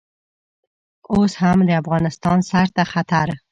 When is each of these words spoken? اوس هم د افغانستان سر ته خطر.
اوس 1.13 1.33
هم 1.41 1.57
د 1.67 1.71
افغانستان 1.81 2.37
سر 2.49 2.67
ته 2.75 2.83
خطر. 2.91 3.27